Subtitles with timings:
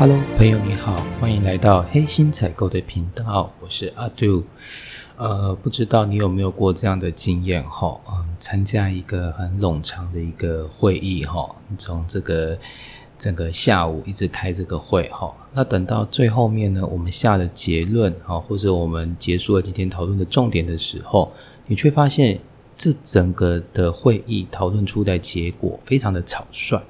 [0.00, 4.42] Hello，朋友你好，欢迎来到黑心采购的频道，我是阿杜。
[5.18, 8.00] 呃，不知道你有没有过这样的经验哈？
[8.08, 12.58] 嗯，参加一个很冗长的一个会议哈，从这个
[13.18, 21.30] 整个下午一直开这个会哈，那等到最后面呢，我们下了结论哈，或者我们结束了今天讨论的重点的时候，
[21.66, 22.40] 你却发现
[22.74, 26.82] 这整个的会议讨论出来结果非常的草率。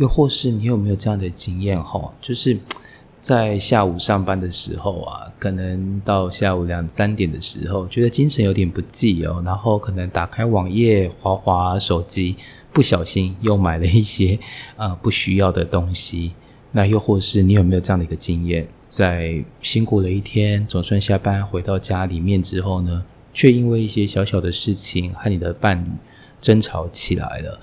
[0.00, 2.10] 又或是你有没有这样的经验哈？
[2.22, 2.58] 就是
[3.20, 12.34] 在下午上班的时候啊，可能到下午两三点的时候，觉得精神有点不济哦，然后可能打开网页滑滑手机，
[12.72, 14.38] 不小心又买了一些
[14.76, 16.32] 呃不需要的东西。
[16.72, 18.66] 那又或是你有没有这样的一个经验？
[18.88, 23.04] 在辛苦了一天，总算下班回到家里面之后呢，
[23.34, 25.88] 却因为一些小小的事情和你的伴侣
[26.40, 27.60] 争吵起来了。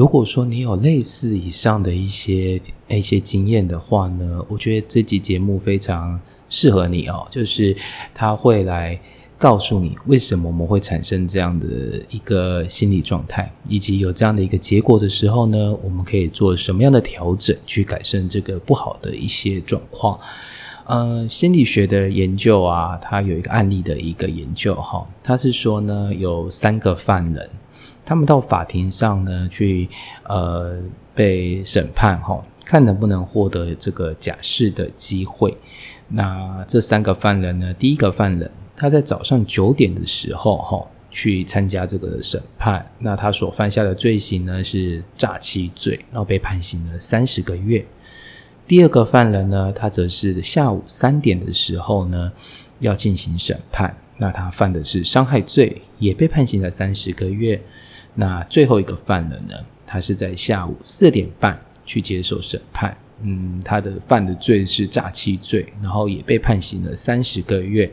[0.00, 7.76] 如果说你有类似以上的一些一些经验的话呢，我觉得这集节目非常适合你哦，就是
[8.14, 8.98] 他会来
[9.36, 11.66] 告诉你为什么我们会产生这样的
[12.08, 20.18] 一个心理状态，以及有这样的一个结果的时候呢，我们可以做什么样的调整去改善这个不好的一些状况。
[20.86, 27.50] 呃，心理学的研究啊，它有一个案例的一个研究哈，它是说呢，有三个犯人。
[28.04, 29.88] 他们到法庭上呢，去
[30.24, 30.76] 呃
[31.14, 35.56] 被审判哈，看能不能获得这个假释的机会。
[36.08, 47.84] 那这三个犯人呢，第一个犯人他在早上九点的时候哈去参加这个审判，那他所犯下的罪行呢是诈欺罪，然后被判刑了三十个月。
[48.66, 52.32] 第二个犯人呢，他则是下午三点的时候呢
[52.78, 57.60] 要进行审判，那他犯的是伤害罪，也被判刑了三十个月。
[58.14, 59.54] 那最后一个犯人呢？
[59.86, 62.96] 他是在下午四点半去接受审判。
[63.22, 67.90] 嗯，他的犯的罪是诈欺罪，然后也被判刑了三十个月。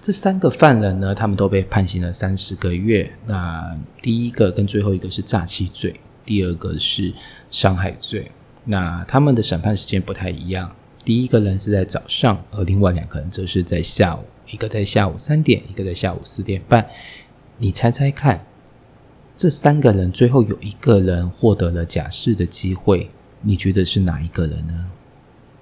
[0.00, 3.10] 这三个犯人呢，他们都被判刑了三十个月。
[3.26, 7.12] 那第一个跟最后一个是诈欺罪，第二个是
[7.50, 8.30] 伤害罪。
[8.64, 10.74] 那他们的审判时间不太一样，
[11.04, 16.84] 第一个人是在早上，而另外两个人则是在下午，一个在下午三点，一个在下午四点半。
[17.58, 18.44] 你猜猜看？
[19.36, 23.06] 这三个人最后有一个人获得了假释的机会，
[23.42, 24.86] 你觉得是哪一个人呢？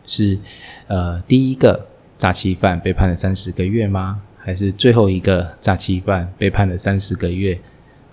[0.06, 0.38] 是
[0.86, 1.86] 呃第一个
[2.16, 4.22] 诈欺犯被判了三十个月吗？
[4.38, 7.58] 还是最后一个诈欺犯被判了三十个月？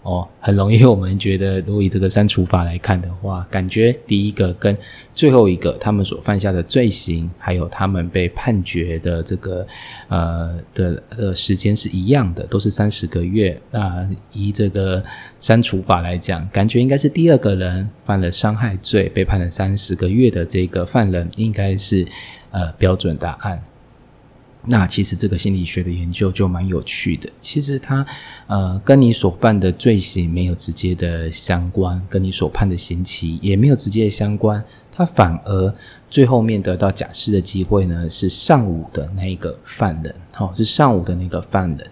[0.04, 4.76] 哦，很容易，我们觉得，如果以这个删除法来看的话，感觉第一个跟
[5.14, 9.66] 最后一个他们所犯下的罪行，还有他们被判决的这个
[10.08, 13.56] 呃的的时间是一样的，都是三十个月。
[13.70, 15.04] 那以这个
[15.40, 22.08] 删除法来讲，感觉应该是第二个人犯了伤害罪，被判了三十个月的这个犯人，应该是
[22.50, 23.62] 呃标准答案。
[24.66, 27.30] 那其实这个心理学的研究就蛮有趣的。
[27.40, 28.06] 其实它，
[28.48, 34.64] 呃，跟你所犯的罪行没有直接的相关，跟你所判的刑期也没有直接的相关。
[34.92, 35.74] 它反而
[36.10, 41.88] 最后面得到假释的机会呢，是上午的那个犯人，好，是上午的那个犯人。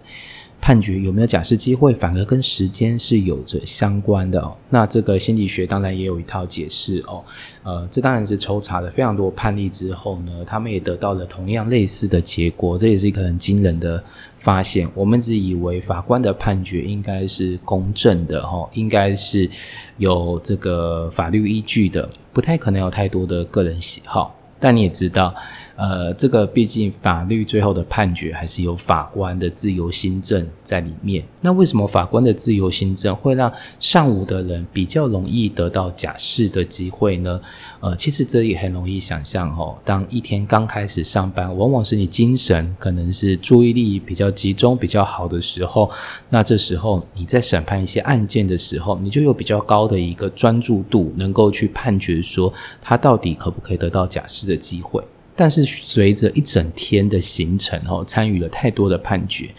[0.62, 4.56] 判决有没有假释机会，反而跟时间是有着相关的哦。
[4.70, 7.24] 那这个心理学当然也有一套解释哦。
[7.64, 12.78] 呃，这当然是抽查了非常多判例之后呢，他们也得到了同样类似的结果。
[12.78, 14.04] 这也是一个很惊人的
[14.38, 14.90] 发现。
[14.94, 19.50] 我们只以为法官的判决应该是公正的哈，应该是
[19.98, 24.36] 有这个法律依据的，不太可能有太多的个人喜好。
[24.60, 25.34] 但你也知道。
[25.80, 31.24] 呃，这个毕竟法律最后的判决还是有法官的自由心证在里面。
[31.42, 37.40] 那为什么法官的自由心证会让上午的人比较容易得到假释的机会呢？
[37.80, 39.78] 呃，其实这也很容易想象哦。
[39.86, 45.90] 当一天刚开始上班，往往是你精神可能是注意力比较集中、比较好的时候，
[46.28, 55.02] 那这时候你在审判一些案件的时候，你就有比较高的一个专注度，能够去判决说他到底可不可以得到假释的机会。
[55.40, 59.50] 但是随着一整天的行程哦，参与了太多的判决，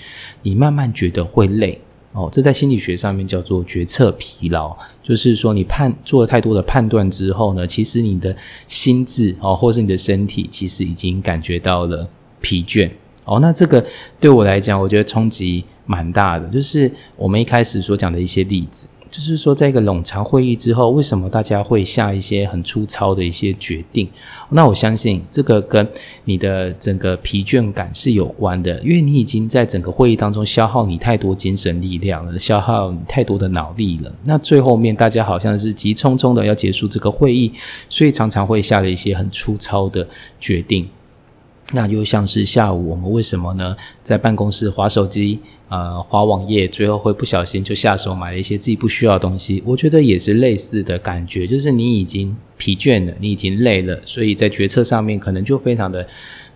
[0.42, 1.80] 你慢慢觉得会累
[2.12, 2.28] 哦。
[2.30, 8.36] 这在心理学上面叫做决策疲劳，就是说你判做了太多的判断之后呢，其实你的
[8.68, 12.06] 心智哦，或是你的身体，其实已经感觉到了
[12.42, 12.90] 疲倦
[13.24, 13.40] 哦。
[13.40, 13.82] 那这个
[14.20, 16.46] 对我来讲，我觉得冲击蛮大的。
[16.48, 24.08] 就是我们一开始所讲的一些例子，就是说，在一个冗长会议之后，为什么大家会下一些很粗糙的一些决定？
[24.50, 25.86] 那我相信这个跟
[26.24, 34.14] 你的整个疲倦感是有关的，因为你已经在整个会议当中消耗你太多精神力量了，消耗你太多的脑力了。
[34.24, 37.52] 那最后面大家好像是急匆匆的要结束这个会议，
[37.88, 40.06] 所以常常会下了一些很粗糙的
[40.38, 40.88] 决定。
[41.72, 43.76] 那又像是下午我们为什么呢？
[44.02, 45.38] 在办公室划手机，
[45.70, 49.62] 呃，花网页，最后会不小心就下手买了一些自己不需要的东西。
[49.64, 56.06] 我觉得也是类似的感觉，就是你已经疲倦了，你已经累了，所以在决策上面可能就非常的。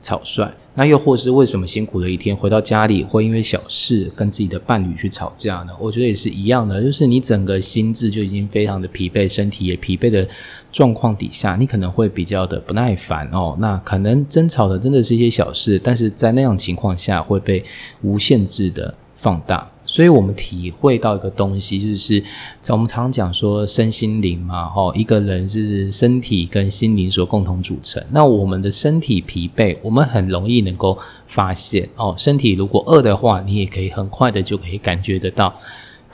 [0.05, 5.72] 草率，那又或是为什么辛苦了一天回到家里会因为小事跟自己的伴侣去吵架呢？
[5.81, 10.28] 我觉得也是一样的，就是你整个心智就已经非常的疲惫，身体也疲惫的
[10.70, 13.56] 状况底下，你可能会比较的不耐烦哦。
[13.58, 17.64] 那可能争吵的真的是一些小事，但是在那样情况下会被
[18.02, 18.94] 无限制的
[19.25, 19.67] 放大。
[19.87, 22.23] 所以我们体会到一个东西，就是
[22.69, 28.03] 我们常讲说身心灵嘛，哈，一个人是身体跟心灵所共同组成。
[28.11, 35.55] 那我们的身体疲惫，我们很容易能够发现哦，身体如果饿的话，你也可以很快的就可以感觉得到。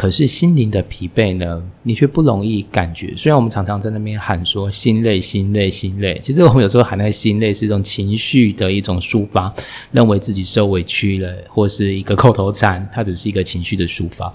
[0.01, 3.13] 可是心灵的疲惫呢，你却不容易感觉。
[3.19, 9.55] 虽然我们常常在那边喊说心累、心累、心累，其实我们有时候喊那个心累是一种情绪的一种抒发，
[9.93, 14.35] 认为自己受委屈了，或是一个口头禅，它只是一个情绪的抒发。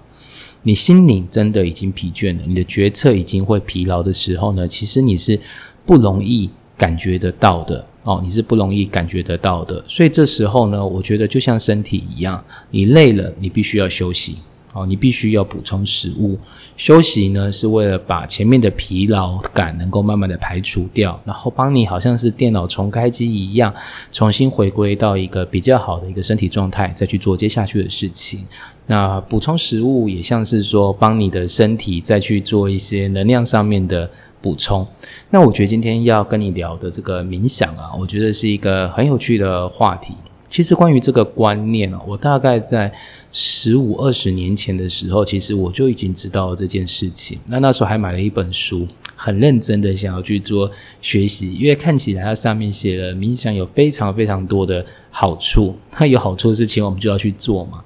[0.61, 5.39] 你心灵真的已经疲倦了，你的决策已经会疲劳的时候呢，其实你是
[5.83, 6.47] 不容易
[6.77, 9.83] 感觉得到的哦，你是不容易感觉得到的。
[9.87, 14.37] 所以这时候呢，我觉得就像身体一样，你累了，你必须要休息。
[14.75, 16.37] 哦，你必须要补充食物，
[16.75, 23.73] 休息呢，是为了把前面的疲劳感能够慢慢的排除掉，然后帮你好像是电脑重开机一样，
[24.11, 28.45] 重新回归到一个比较好的一个身体状态，再去做接下去的事情。
[28.87, 34.05] 那补充食物也像是说，帮你的身体再去做一些能量上面的
[34.41, 34.85] 补充。
[35.29, 40.13] 那我觉得今天要跟你聊的这个冥想啊，我觉得是一个很有趣的话题。
[40.49, 42.91] 其实关于这个观念啊，我大概在
[43.31, 47.37] 十五二十年前的时候，其实我就已经知道了这件事情。
[47.47, 50.69] 那那时候还买了一本书，很认真的想要去做
[51.01, 55.75] 学习，因为看起来它上面写了冥想有非常非常多的好处。
[55.91, 57.79] 它有好处的事情，我们就要去做嘛。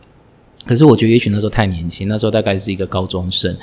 [0.65, 3.55] 可是我觉得，也许那时候太年轻，那时候大概是一个高中生。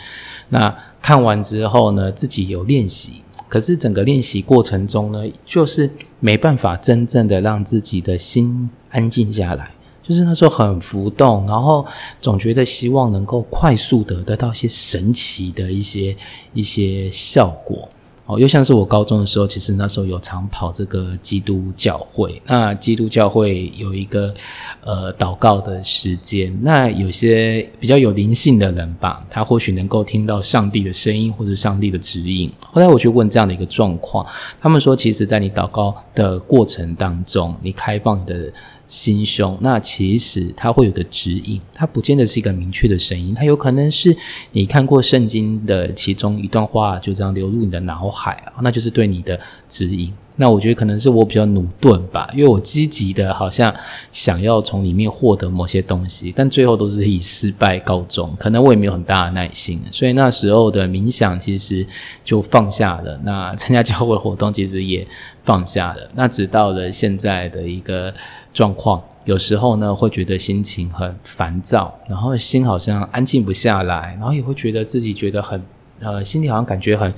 [0.49, 3.21] 那看完之后呢，自己有练习。
[3.49, 5.91] 可是整个练习过程中呢，就是
[6.21, 9.71] 没办法真正的让自己的心安静下来，
[10.03, 11.87] 就是那时候很浮动，然后
[12.21, 16.17] 总觉得希望能够快速的得到一些神奇的一些
[16.53, 17.89] 一些效果。
[18.27, 22.43] 哦，又像是我高中的时候，其实那时候有常跑这个基督教会。
[22.45, 24.35] 那基督教会有一个
[24.83, 32.53] 呃祷告的时间，那有些比较有灵性的人吧，他或许能够听到上帝的声音或者上帝的指引。
[32.61, 34.27] 后来我去问这样的一个状况，
[34.61, 38.53] 他们说，其实在你祷告的过程当中，你开放的。
[38.87, 44.17] 心胸，那其实它会有个指引，它不见得是一个明确的声音，它有可能是
[44.53, 49.39] 你看过圣经的其中一段话，就这样流入你的脑海啊，那就是对你的
[49.69, 50.13] 指引。
[50.39, 53.75] 那我觉得可能是我比较努钝吧，因为我积极的，好像
[54.13, 58.37] 想要从里面获得某些东西，但最后都是以失败告终。
[58.39, 61.87] 可能我也没有很大的耐心，所以那时候的冥想其实
[62.23, 63.19] 就放下了。
[63.25, 65.03] 那参加教会活动其实也
[65.43, 66.11] 放下了。
[66.15, 68.13] 那直到了现在的一个
[68.57, 75.63] 状况，有时候呢会觉得心情很烦躁，然后心好像安静不下来，然后也会觉得自己觉得很
[76.01, 77.13] 呃，心里好像感觉很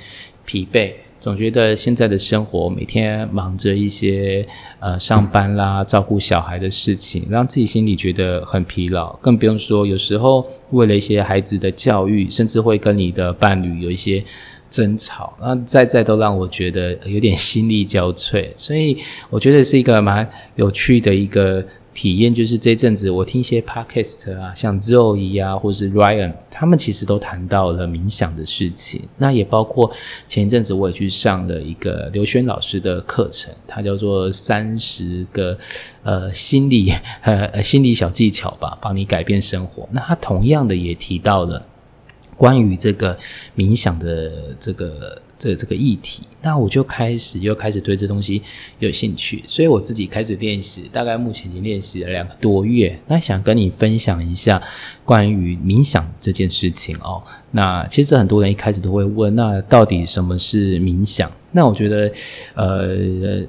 [0.45, 0.93] 疲惫。
[1.21, 4.47] 总觉得现在的生活每天忙着一些
[4.79, 9.13] 呃上班啦、照顾小孩的事情，让自己心里觉得很疲劳。
[9.17, 14.25] 更不用说有时候为了一些孩子的教育，甚至会跟你的伴侣有一些
[14.71, 18.49] 争吵，那再再都让我觉得有点心力交瘁。
[18.57, 18.97] 所以
[19.31, 21.65] 我觉得是一个蛮有趣的一个。
[21.95, 29.01] 体验就是这阵子，我听一些 podcast 啊，像 Zoe 啊，或是 Ryan，他们其实都谈到了冥想的事情。
[29.17, 29.91] 那也包括
[30.29, 35.59] 前一阵子我也去上了一个刘轩老师的课程，他叫做三十个
[36.05, 39.89] 呃心理呃心理小技巧吧，帮你改变生活。
[39.91, 41.67] 那他同样的也提到了
[42.39, 43.19] 关于这个
[43.55, 45.21] 冥想的这个。
[45.41, 48.43] 这个这个议题，那我就开始又开始对这东西
[48.81, 52.99] 有兴趣，所以我自己开始练习，大概目前已经练习了两个多月。
[53.07, 54.61] 那想跟你分享一下
[55.09, 57.19] 关于冥想这件事情哦。
[57.51, 61.31] 那其实很多人一开始都会问，那到底什么是冥想？
[61.51, 62.13] 那我觉得，
[62.55, 62.89] 呃，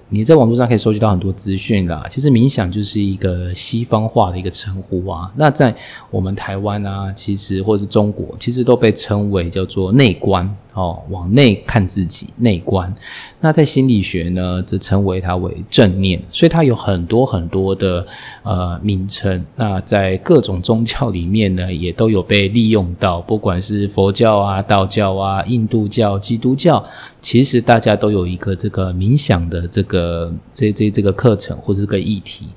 [0.08, 2.08] 你在网络上可以收集到很多资讯啦。
[2.10, 5.30] 其实冥想就是一个西方化的一个称呼啊。
[5.36, 5.75] 那在
[6.10, 12.94] 我们台湾啊，其实或者是中国，其实都被称为叫做内观哦，往内看自己，内观。
[13.42, 16.22] 那在心理学呢，则称为它为正念。
[16.32, 18.08] 所以它有很多很多的
[18.44, 19.44] 呃名称。
[19.58, 26.84] 那在各种宗教里面呢，也都有被利用到，不管是佛教啊、道教啊、印度教、基督教，
[27.22, 32.48] 其实大家都有一个这个冥想的这个这这这个课程或者这个议题。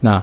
[0.00, 0.22] 那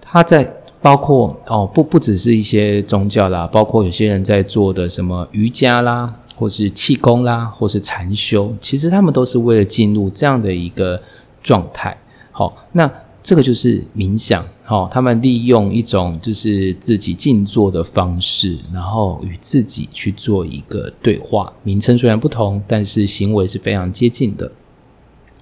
[0.00, 0.50] 它在
[0.80, 11.00] 包括哦不不只是一些宗教啦，包括有些人在做的什么瑜伽啦，或是气功啦，或是禅修，其实他们都是为了进入这样的一个
[11.42, 11.96] 状态。
[12.30, 12.90] 好，那。
[13.24, 21.52] 这个就是冥想，好，他们利用一种就是自己静坐的方式，然后与自己去做一个对话。
[21.62, 24.50] 名称虽然不同，但是行为是非常接近的。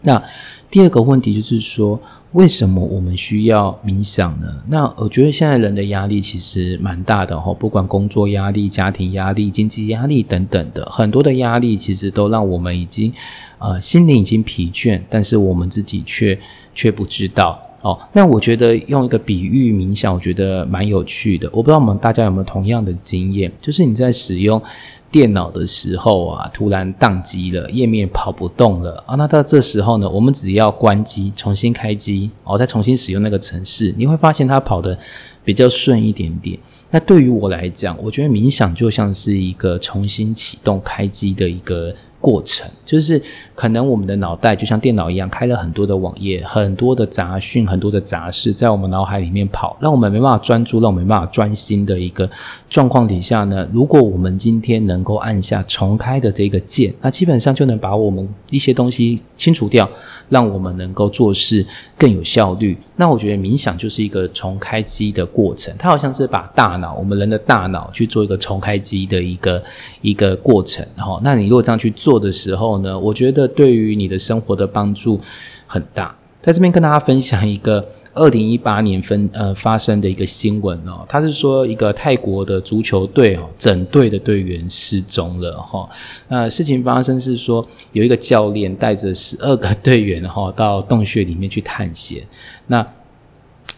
[0.03, 0.21] 那
[0.69, 2.01] 第二个问题就是说，
[2.33, 4.49] 为什么我们需要冥想呢？
[4.69, 13.13] 那我觉得现在人的压力其实蛮大的哈，不管工作压力、家庭压力、经济压力等等的，很多的压力其实都让我们已经
[13.61, 16.37] 呃心灵已经疲倦，但是我们自己却
[16.75, 17.63] 却不知道。
[17.83, 21.49] 哦，那我觉得用一个比喻冥想，我觉得蛮有趣的。
[21.51, 24.63] 我不知道我们大家有没有同样的经验，就是你在使用
[25.11, 29.15] 电脑的时候啊，突然宕机了，页面跑不动了啊。
[29.15, 34.99] 那到这时候呢，我们只要关机，重新开机，哦，再重新使用那个程式，你会发现它跑的
[35.43, 36.59] 比较顺一点点。
[36.91, 41.95] 那对于我来讲，我觉得冥想就像是一个重新启动开机的一个。
[42.21, 43.21] 过程就是
[43.55, 52.29] 可能我们的脑袋就像电脑一样，开了很多的网页，很多的杂讯，很多的杂事在我们脑海里面跑，让我们没办法专注，让我们没办法专心的一个
[52.69, 53.67] 状况底下呢。
[53.73, 59.89] 如果我们今天能够按下重开的这个键，那基本上就能把我们一些东西清除掉，
[60.29, 61.65] 让我们能够做事
[61.97, 62.77] 更有效率。
[62.97, 69.63] 那我觉得冥想就是一个重开机的过程，它好像是把大脑，我们人的大脑去做一个重开机的一个
[70.01, 70.85] 一个过程。
[70.97, 72.10] 哈，那你如果这样去做。
[72.11, 75.21] 做的时候呢，我觉得对于你的生活的帮助
[75.65, 76.13] 很大。
[76.43, 85.89] 在这边跟大家分享一个二零一八年分呃发生的一个新闻哦，他是说一个泰国的足球队哦，整队的队员失踪了哈。
[86.27, 92.23] 那事情发生是说有一个教练带着十二个队员哈到洞穴里面去探险，
[92.67, 92.85] 那。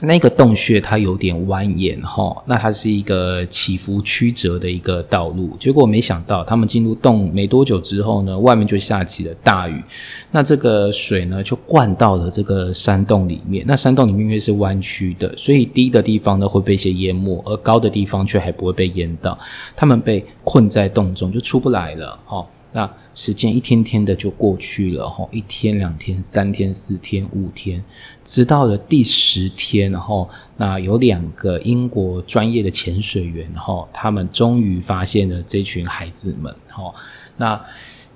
[0.04, 5.56] 那个洞穴它有点蜿蜒哈，那它是一个起伏曲折的一个道路。
[5.60, 9.82] 结果没想到，他们进入洞没多久之后呢，外面就下起了大雨。
[10.30, 13.64] 那这个水呢，就灌到了这个山洞里面。
[13.66, 19.38] 那山洞里面因为是弯曲的，所以低的地方呢会被一些淹没，而高的地方却还不会被淹到。
[19.76, 22.44] 他们被困在洞中，就出不来了哈。
[22.74, 27.84] 那时间一天天的就过去了，吼，一天、两天、三天、四天、五天，
[28.24, 36.94] 直到了第十天，然后那有两个英国专业的潜水员，哈，他们终于发现了这群孩子们，哈，
[37.36, 37.60] 那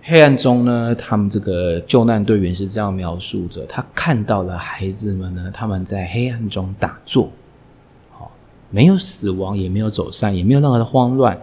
[0.00, 7.30] 黑暗中呢，他们这个救难队员是这样描述着，他看到了孩子们呢，他们在黑暗中打坐，
[8.10, 8.30] 好，
[8.70, 11.36] 没有死亡，也没有走散，也没有任何的慌乱。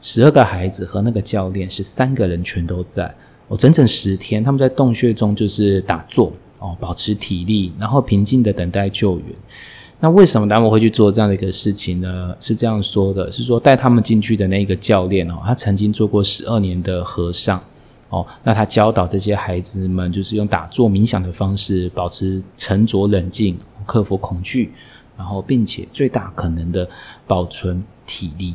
[0.00, 3.12] 十二个孩子和那个教练是三个人全都在
[3.48, 9.26] 哦，整整十天，他们在洞穴中就是打坐哦，保持体力，然后平静的等待救援。
[10.00, 12.36] 那为什么他们会去做这样的一个事情呢？
[12.38, 17.60] 是这样说的：是说带他们进去的那个教练哦，他曾经做过十二年的和尚
[18.10, 24.70] 哦，那他教导这些孩子们就是用打坐冥想的方式，保持沉着冷静，克服恐惧，
[25.16, 26.88] 然后并且最大可能的
[27.26, 28.54] 保存体力。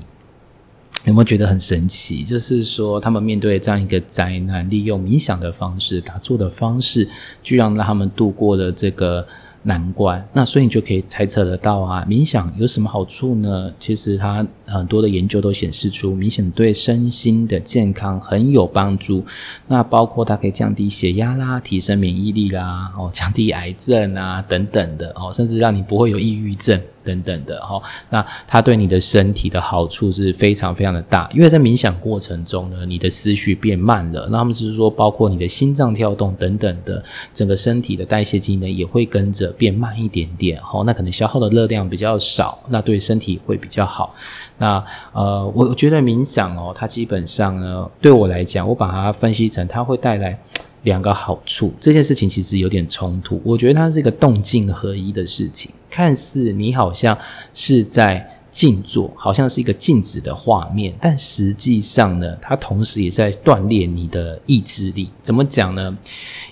[1.05, 2.23] 有没有觉得很神奇？
[2.23, 7.07] 就是说，他们面对这样一个灾难，利用冥想的方式、打坐的方式，
[7.43, 9.27] 居然让他们度过了这个
[9.63, 10.25] 难关。
[10.31, 13.69] 那所以你就可以猜测得到啊，冥想有什么好处呢？
[13.81, 19.25] 其实它很多的研究都显示出，冥想对身心的健康很有帮助。
[19.67, 26.81] 那包括它可以降低血压啦，提升免疫力啦，哦，降低癌症啊等等的哦，甚至让你不会有抑郁症。
[27.03, 27.81] 等等的哈。
[28.09, 40.83] 那它对你的身体的好处是非常非常的大，因为在冥想过程中呢，你的思绪变慢了，那他们是说包括你的心脏跳动等等的，整个身体的代谢机能也会跟着变慢一点点哈。
[40.85, 44.15] 那可能消耗的热量比较少，那对身体会比较好。
[44.57, 50.39] 那呃，我觉得冥想哦，它基本上呢，对我来讲，我把它分析成它会带来
[50.83, 51.73] 两个好处。
[51.79, 55.71] 这件事情其实有点冲突，我觉得它是一个动静合一的事情。
[55.89, 57.17] 看似你好像
[57.53, 58.25] 是在。
[58.53, 65.09] 静坐好像是一个静止的画面，但实际上呢，它同时也在锻炼你的意志力。
[65.23, 65.97] 怎么讲呢？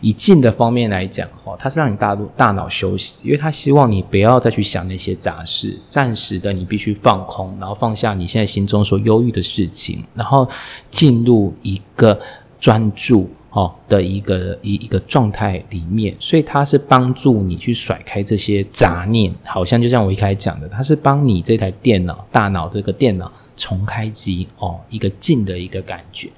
[0.01, 10.49] 以静的方面来讲，哈，它是让你大大脑休息，因为它希望你不要再去想那些杂事，暂时的你必须放空，然后放下你现在心中所忧郁的事情，然后
[10.89, 12.19] 进入一个
[12.59, 13.29] 专注。
[13.51, 26.29] 哦的一个一一个状态里面，所以它是帮助你去甩开这些杂念，好像就像我一开始讲的，它是帮你这台电脑大脑这个电脑重开机哦，一个静的一个感觉。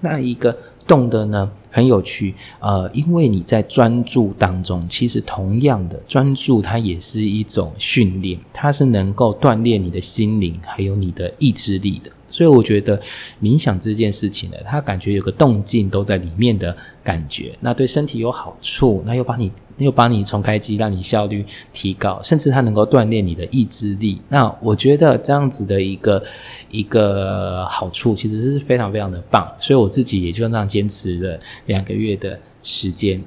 [0.00, 12.10] 那一个动的呢，很有趣，呃，因为你在专注当中，其实同样的专注，它也是一种训练，它是能够锻炼你的心灵还有你的意志力的。
[12.32, 12.98] 所以我觉得
[13.42, 16.74] 冥想这件事情呢，它感觉有个动静都在里面的
[17.04, 24.18] 感觉，那对身体有好处，那又帮你又帮你重开机，让你效率提高，甚至它能够锻炼你的意志力。
[24.30, 26.22] 那我觉得这样子的一个
[26.70, 29.46] 一个好处，其实是非常非常的棒。
[29.60, 33.22] 所以我自己也就这样坚持了两个月的时间。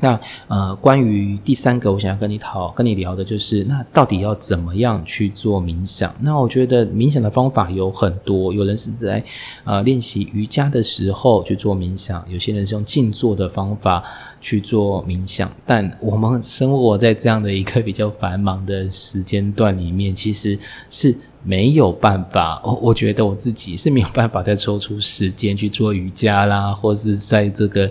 [0.00, 6.14] 那呃，关于第三个，我想要跟你讨、跟你聊的就是，那到底要怎么样去做冥想？
[6.20, 9.22] 那我觉得冥想的方法有很多，有人是在
[9.64, 14.02] 呃练习瑜伽的时候去做冥想，有些人是用静坐的方法
[14.40, 15.50] 去做冥想。
[15.66, 20.58] 但我们生活在这样的一个比较繁忙的时间段里面，其实
[20.90, 21.14] 是。
[21.42, 27.90] 没有办法，我我觉得我自己是没有办法再抽出时间去做瑜伽啦，或是在这个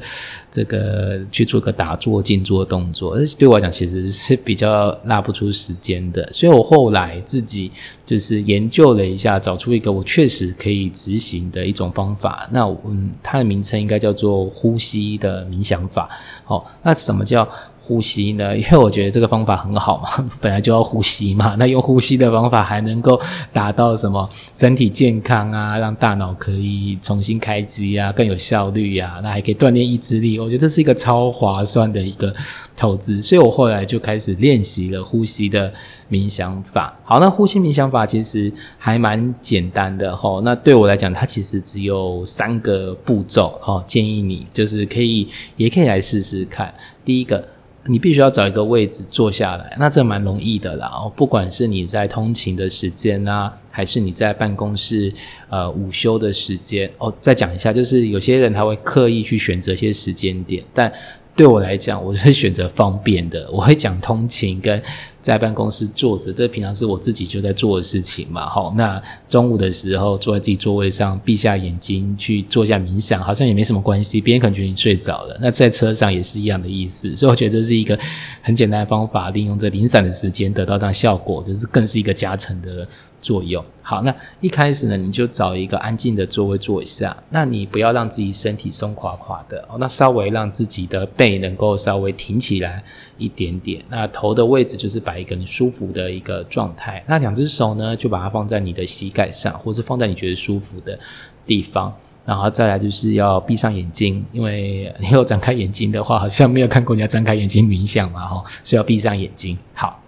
[0.51, 6.31] 这个去做个打坐、静坐动作，而且对我来讲其实是比较拉不出时间的。
[6.31, 7.71] 所以我后来自己
[8.05, 12.47] 就是研究了一下，找出一个我确实可以执行的一种方法。
[12.51, 16.07] 那嗯，它的名称应该叫做呼吸的冥想法。
[16.49, 17.47] 好，那什么叫？
[17.89, 18.53] 呼吸呢？
[18.55, 21.55] 因为我觉得这个方法很好嘛， 本来就要呼吸嘛。
[21.57, 23.19] 那用呼吸的方法还能够
[23.51, 29.19] 达到什么身体健康啊，让大脑可以重新开机啊，更有效率呀。
[29.23, 32.31] 那还可以锻炼意志力，我觉得这是一个超划算的一个
[32.77, 33.23] 投资。
[33.23, 35.73] 所以我后来就开始练习了呼吸的
[36.11, 36.95] 冥想法。
[37.03, 40.39] 好，那呼吸冥想法其实还蛮简单的哈。
[40.43, 43.83] 那对我来讲，它其实只有三个步骤哈。
[43.87, 45.27] 建议你就是可以，
[45.57, 46.71] 也可以来试试看。
[47.03, 47.43] 第一个。
[47.89, 50.87] 你必须要找一个位置坐下来，那这蛮容易的啦。
[50.93, 55.11] 哦，不管是你在通勤的时间啊，还是你在办公室
[55.49, 60.93] 呃午休的时间，哦，再讲一下，就是有些人他会刻意去选择一些时间点，但。
[61.35, 63.49] 对我来讲，我会选择方便的。
[63.49, 64.83] 我会讲通勤跟
[65.21, 68.49] 在办公室坐着，这平常是我自己就在做的事情嘛。
[68.49, 74.21] 好，那中午的时候坐在自己座位上，闭下眼睛去做一下冥想，好像也没什么关系。
[74.21, 75.37] 别人可能觉得你睡着了。
[75.41, 77.15] 那在车上也是一样的意思。
[77.15, 77.97] 所以我觉得这是一个
[78.41, 82.87] 很简单的方法，利用这零散的时间得到这样效果，就是更是一个加成的。
[83.21, 87.13] 作用好，那一开始呢，你就找一个安静的座位坐一下。
[87.29, 92.81] 那你不要让自己身体松垮垮的哦，那稍微让自己的背能够稍微挺起来
[93.17, 93.83] 一点点。
[93.89, 97.03] 那头的位置就是摆一个舒服的一个状态。
[97.07, 100.99] 那两只手呢，就把它放在你的膝盖上，或是放在你觉得舒服的
[101.47, 101.91] 地方。
[102.25, 109.57] 然后再来就是要闭上眼睛，因为你有张开眼睛的话，好像没有看过人家张开眼睛冥想嘛，哈，是要闭上眼睛。
[109.73, 109.99] 好。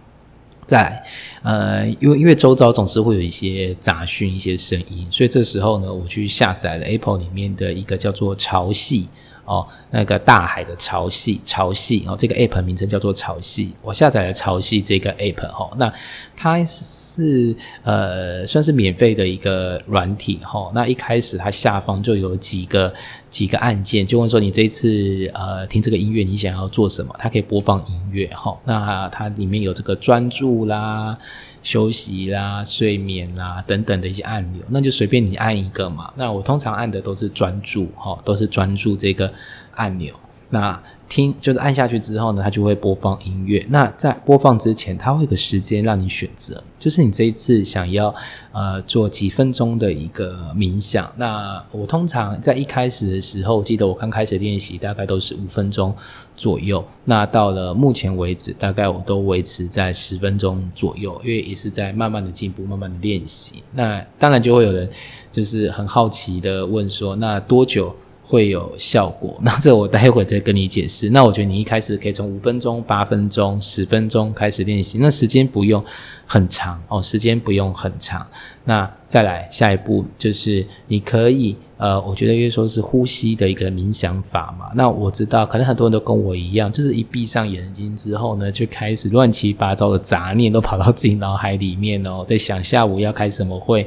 [0.68, 1.04] 再来，
[1.44, 9.06] 呃，因为因为周遭总是会有一些杂讯、一些声音，所以这时候呢，我去下载了 Apple 里面的一个叫做潮汐。
[9.52, 13.68] 哦，那个大海的潮汐，潮汐哦，这个 app 名称叫做潮汐。
[13.82, 15.94] 我下载了潮汐这个 app 哈，那
[16.38, 20.72] 它是呃算是免费的一个软体哈。
[20.74, 22.94] 那一开始它下方就有几个
[23.30, 27.14] 几个按键，就问说你这次呃听这个音乐你想要做什么？
[27.20, 28.58] 它可以播放音乐哈。
[28.64, 31.18] 那它里面有这个专注啦。
[31.64, 36.12] 休息啦、睡眠啦等等的一些按钮，那就随便你按一个嘛。
[36.16, 39.32] 那我通常按的都是专注，哈，都是专注这个
[39.76, 40.16] 按钮。
[40.50, 43.66] 那听就是按下去之后呢，它就会播放音乐。
[43.68, 48.16] 那在播放之前，它会有个时间让你选择，就是你这一次想要
[48.54, 51.12] 呃做几分钟的一个冥想。
[51.18, 55.94] 那我通常在一开始的时候，记得我刚开始练习大概都是五分钟
[56.38, 56.82] 左右。
[57.04, 63.62] 那到了目前为止，大概我都维持在十分钟左右，因为也是在慢慢的进步，慢慢的练习。
[63.74, 64.90] 那当然就会有人
[65.30, 67.94] 就是很好奇的问说，那多久？
[68.32, 71.10] 会有效果， 那这我待会再跟你解释。
[71.10, 75.84] 那我觉得你一开始可以从五分钟、八分钟、十分钟开始练习，那时间不用
[76.26, 78.26] 很长哦，时间不用很长。
[78.64, 81.58] 那再来下一步就是你可以。
[81.78, 93.84] 呃，我觉得因为说是呼吸的一个冥想法嘛，那我知道可能很多人都跟我一样，就是一闭上眼睛之后呢，就开始乱七八糟的杂念都跑到自己脑海里面哦，在想下午要开什么会，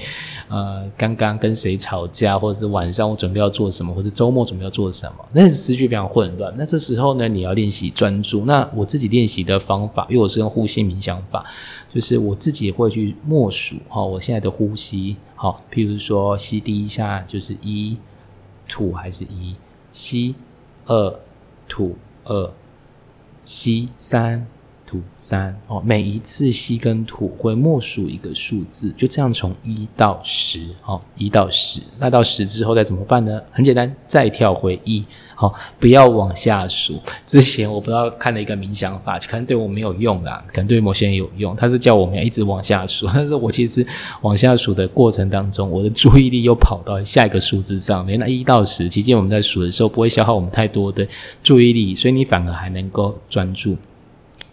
[0.49, 6.53] 呃，刚刚跟谁吵架，或者是晚上我准备要做什么，或者周末准备要做什么，那思绪非常混乱。
[6.57, 8.44] 那这时候呢，你要练习专注。
[8.44, 11.44] 那我自己练习的方法，因为我是用呼吸冥想法，
[11.94, 15.16] 就是我自己会去默数哈，我现在的呼吸。
[15.37, 17.97] 好，譬如说吸第一下就是一，
[18.68, 19.55] 吐还是一，
[19.92, 20.35] 吸
[20.87, 21.20] 二，
[21.68, 22.51] 吐二，
[23.44, 24.47] 吸三，
[24.87, 25.55] 吐三。
[25.66, 30.61] 哦，每一次吸跟吐会默数一个数字，就这样从一到十。
[30.85, 33.40] 哦，一到十，那到十之后再怎么办呢？
[33.51, 35.05] 很简单，再跳回一。
[35.37, 37.01] 好，不要往下数。
[37.27, 41.57] 之前我不知道看了一个冥想法，可能对我没有用啦，可能对某些人有用。
[41.57, 43.85] 他是叫我们要一直往下数， 但是我其实
[44.23, 48.16] 往下数的过程当中，我的注意力又跑到下一个数字上面。
[48.18, 51.07] 那一到十，其实我们在数的时候不会消耗我们太多的
[51.42, 53.77] 注意力，所以你反而还能够专注。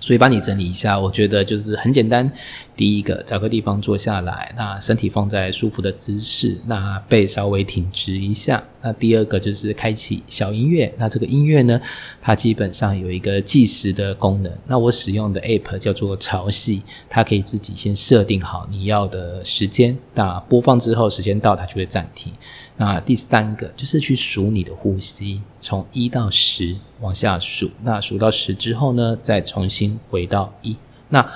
[0.02, 2.30] 所以帮你整理一下，我觉得就是很简单。
[2.76, 8.64] 第一个，找个地方坐下来，那身体放在舒服的姿势，那背稍微挺直一下。
[8.82, 11.80] 那第二个就是开启小音乐，那这个音乐呢，
[12.20, 14.52] 它基本上有一个计时的功能。
[14.66, 22.34] 那我使用的 App 叫做潮汐，它可以自己先设定好你要的时间，那播放之后时间到，它就会暂停。
[22.82, 27.70] 那第三个就是去数你的呼吸，从一到十往下数。
[27.84, 30.76] 那数到十之后呢，再重新回到一。
[31.10, 31.32] 那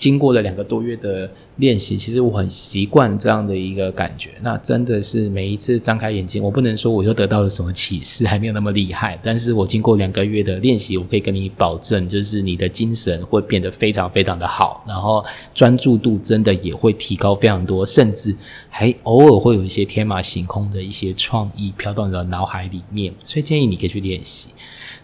[0.00, 4.30] 经过了两个多月的练习，其实我很习惯这样的一个感觉。
[4.40, 9.20] 那真的是每一次张开眼睛，我不能说我又得到了什么启示，还没有那么厉害。
[9.22, 18.34] 但是我经过两个月的练习，我可以跟你保证，就是你的精神会变得非常非常的好，然后专注度真的也会提高非常多，甚至
[18.70, 23.12] 还偶尔会有一些天马行空的一些创意飘到你的脑海里面。
[23.26, 24.48] 所以建议你可以去练习。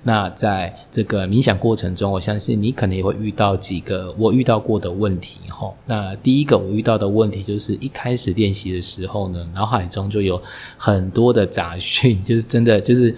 [0.07, 5.71] 那在这个冥想过程中，我相信你可能也会遇到几个我遇到过的问题哈。
[5.85, 10.40] 那第一个我遇到的问题就是一开始练习的时候呢，脑海中就有
[10.79, 13.12] 很多的杂讯，就是真的就是。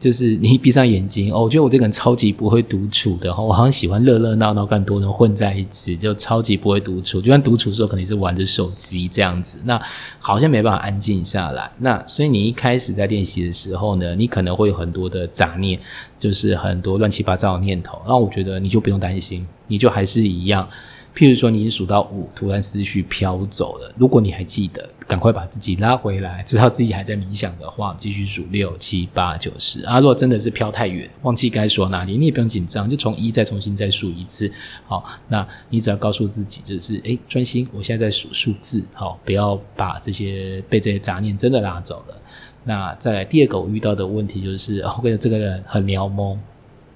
[0.00, 7.20] 就是你闭上眼睛哦，我觉得我这个人超级不会独处的哈，我好像喜欢热热闹闹，跟多人混在一起，就超级不会独处。
[7.20, 9.78] 就算独处的时候，可能是玩着手机这样子，那
[10.18, 11.70] 好像没办法安静下来。
[11.80, 15.78] 那所以你一开始在练习的时候呢，你可能会有很多的杂念，
[16.18, 18.00] 就是很多乱七八糟的念头。
[18.08, 20.66] 那我觉得你就不用担心，你就还是一样。
[21.14, 23.92] 譬如说，你数到五，突然思绪飘走了。
[23.96, 29.84] 如果你还记得，赶快把自己拉回来，知道自己还在冥想的话，继续数六七八九十。
[29.84, 34.50] 啊，如果真的是飘太远，忘记该说哪里，你也不用紧张，就从一再重新再数一次。
[34.86, 38.82] 好，那你只要告诉自己，就是诶，专心，我现在在数数字。
[38.92, 42.14] 好，不要把这些被这些杂念真的拉走了。
[42.62, 46.38] 那再来第二个我遇到的问题就是，我觉得这个人很喵懵。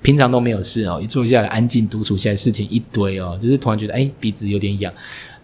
[0.04, 4.92] 平常都没有事哦，一坐下来安静独处下来，事情一堆哦，就是突然觉得哎鼻子有点痒，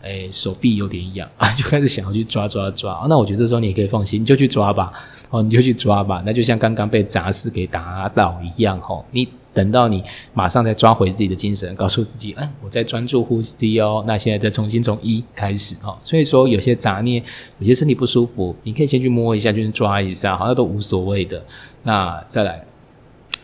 [0.03, 3.07] 哎手臂有点痒啊， 就开始想要去抓抓抓。
[3.09, 4.93] 那我觉得这时候你也可以放心，你就去抓吧，
[5.31, 6.23] 哦你就去抓吧。
[6.27, 14.05] 那就像刚刚被杂事给打倒一样哈，你等到你马上再抓回自己的精神，告诉自己，嗯我在专注呼吸哦。
[14.07, 15.97] 那现在再重新从一开始哦。
[16.05, 17.23] 所以说有些杂念，
[17.61, 21.43] 有些身体不舒服，你可以先去摸一下，就是抓一下，好像都无所谓的。
[21.83, 22.63] 那再来。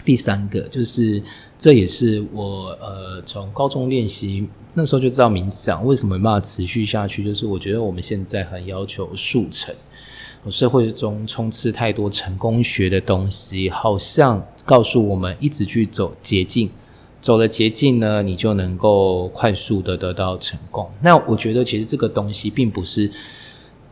[0.07, 1.21] 第三个就是，
[1.59, 9.75] 这也是我呃从高中练习那时候就知道冥想为什么没办法持续下去，就是我觉得我们现在很要求速成，
[10.49, 16.71] 社会中充斥太多成功学的东西，好像告诉我们一直去走捷径，
[17.21, 20.88] 走了捷径呢，你就能够快速的得到成功。
[21.03, 23.11] 那我觉得其实这个东西并不是。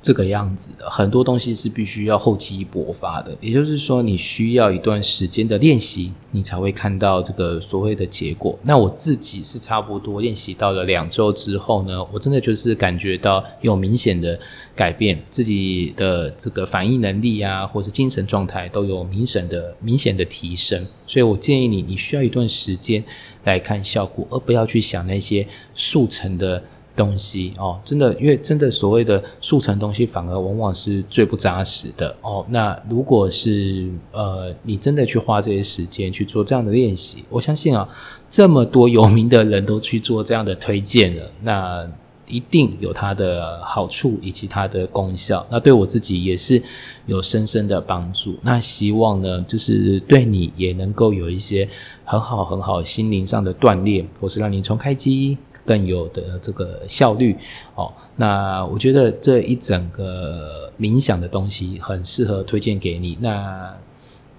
[0.04, 8.58] 这个样子的，很多东西是必须要厚积薄发的，也就是说，你需要一段时间的练习，你才会看到这个所谓的结果。
[8.64, 14.38] 那我自己是差不多练习到了两周之后呢，我真的就是感觉到有明显的
[14.76, 20.86] 改变，自己的这个反应能力啊，或者精神状态都有明显的明显的提升。
[21.06, 23.02] 所以我建议你，你需要一段时间
[23.44, 26.62] 来看效果，而不要去想那些速成的。
[26.96, 32.44] 东西哦，真的，因为真的所谓的速成东西，反而往往是最不扎实的哦。
[32.48, 37.88] 那如果是呃，你真的去花这些时间去做这样的练习，我相信啊，
[38.30, 41.88] 这么多有名的人都去做这样的推荐了，那
[42.26, 45.46] 一定有它的好处以及它的功效。
[45.50, 46.62] 那对我自己也是
[47.06, 48.38] 有深深的帮助。
[48.42, 51.68] 那希望呢，就是对你也能够有一些
[52.04, 55.36] 很好很好心灵上的锻炼，或是让你重开机。
[55.64, 57.36] 更有的这个效率
[57.74, 63.16] 哦，那我觉得这一整个冥想的东西很适合推荐给你。
[63.20, 63.74] 那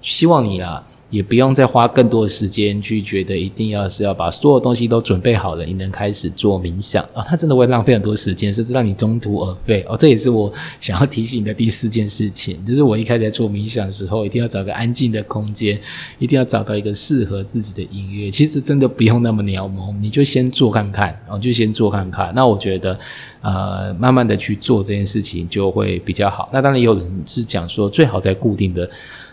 [0.01, 0.85] 希望你啊。
[1.15, 7.23] 也不用再花更多的时间去觉得一定要是要把所有东西都准备好了，你能开始做冥想啊？
[7.25, 9.95] 它真的会浪费很多时间，甚至让你中途而废哦。
[9.95, 10.51] 这也是我
[10.81, 15.79] 想要提醒的第四件事情，就是我一开始在做冥想的时候，一定要找个安静的空间，
[16.19, 18.29] 一定要找到一个适合自己的音乐。
[18.29, 22.33] 其实真的不用那么鸟毛，你就先做看看，哦，就先做看看。
[22.35, 22.99] 那我觉得，
[23.39, 26.49] 呃，慢慢的去做这件事情就会比较好。
[26.51, 28.89] 那当然有人是讲说，最好在固定的。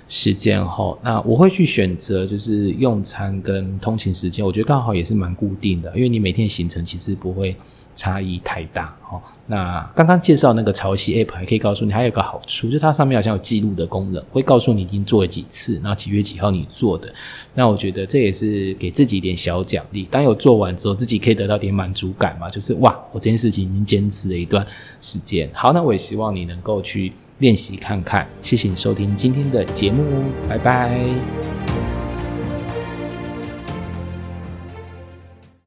[0.09, 7.57] 时间后，那我会去选择就是用餐跟通勤时间，我觉得刚好也是蛮固定的，因为你每天行程其实不会
[7.95, 9.21] 差异太大哦。
[9.47, 17.13] 那刚刚介绍那个潮汐 App 还可以告诉你，还有个好处，就是它上面好像有记录的功能，会告诉你已经做了几次，然后几月几号你做的。
[17.55, 24.67] 那我觉得这也是给自己一点小奖励，当有做完之后，自己可以得到点满足感嘛，就是哇，我这件事情已经坚持了一段
[25.01, 25.51] 时间。
[25.53, 27.13] 好，那我也希望你能够去。
[27.39, 30.05] 练习看看，谢谢你收听今天的节目，
[30.49, 31.82] 拜拜。